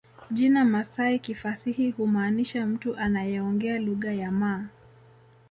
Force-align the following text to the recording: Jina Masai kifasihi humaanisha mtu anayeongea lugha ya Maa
Jina 0.31 0.65
Masai 0.65 1.19
kifasihi 1.19 1.91
humaanisha 1.91 2.65
mtu 2.65 2.95
anayeongea 2.97 3.79
lugha 3.79 4.13
ya 4.13 4.31
Maa 4.31 4.65